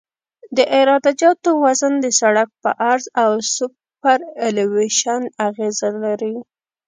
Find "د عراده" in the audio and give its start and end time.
0.57-1.11